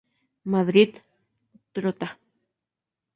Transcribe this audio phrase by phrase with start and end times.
[0.53, 0.91] Madrid:
[1.75, 2.07] Trotta.